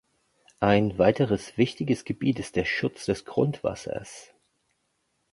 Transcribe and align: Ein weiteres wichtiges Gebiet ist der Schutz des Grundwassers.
Ein 0.61 0.97
weiteres 0.97 1.59
wichtiges 1.59 2.05
Gebiet 2.05 2.39
ist 2.39 2.55
der 2.55 2.65
Schutz 2.65 3.05
des 3.05 3.23
Grundwassers. 3.23 4.33